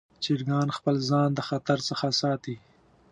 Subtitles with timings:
[0.23, 2.55] چرګان خپل ځان د خطر څخه ساتي.